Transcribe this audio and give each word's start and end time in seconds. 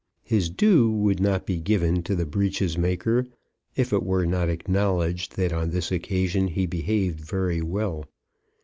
His 0.23 0.49
due 0.49 0.89
would 0.89 1.19
not 1.19 1.45
be 1.45 1.59
given 1.59 2.01
to 2.01 2.15
the 2.15 2.25
breeches 2.25 2.75
maker 2.75 3.27
if 3.75 3.93
it 3.93 4.01
were 4.01 4.25
not 4.25 4.49
acknowledged 4.49 5.35
that 5.35 5.53
on 5.53 5.69
this 5.69 5.91
occasion 5.91 6.47
he 6.47 6.65
behaved 6.65 7.19
very 7.21 7.61
well. 7.61 8.05